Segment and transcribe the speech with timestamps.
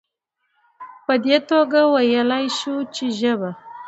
[1.05, 3.49] په دي توګه ويلايي شو چې ژبه